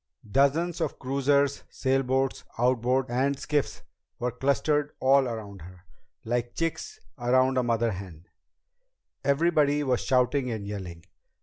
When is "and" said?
3.11-3.37, 10.49-10.65